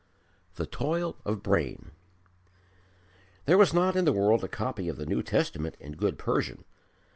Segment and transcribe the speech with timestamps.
[0.55, 1.91] The Toil of Brain
[3.45, 6.63] There was not in the world a copy of the New Testament in good Persian.